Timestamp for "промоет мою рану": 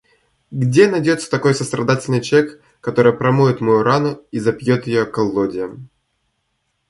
3.13-4.25